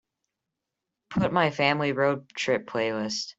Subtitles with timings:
[1.11, 3.29] put my Family Road Trip playlist